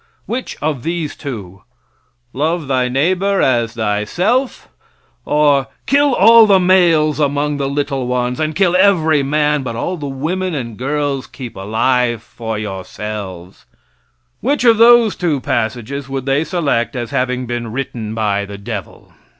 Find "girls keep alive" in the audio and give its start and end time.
10.75-12.23